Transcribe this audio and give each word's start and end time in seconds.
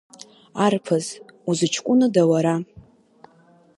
Арԥыс, 0.65 1.07
узҷкәында 1.49 2.21
уара? 2.29 2.55